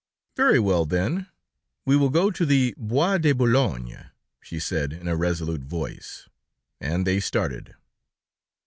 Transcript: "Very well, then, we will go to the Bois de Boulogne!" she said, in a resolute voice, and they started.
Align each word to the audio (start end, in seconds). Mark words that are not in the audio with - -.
"Very 0.35 0.57
well, 0.59 0.85
then, 0.87 1.27
we 1.85 1.95
will 1.95 2.09
go 2.09 2.31
to 2.31 2.43
the 2.43 2.73
Bois 2.75 3.19
de 3.19 3.33
Boulogne!" 3.33 4.09
she 4.41 4.59
said, 4.59 4.93
in 4.93 5.07
a 5.07 5.15
resolute 5.15 5.61
voice, 5.61 6.27
and 6.79 7.05
they 7.05 7.19
started. 7.19 7.75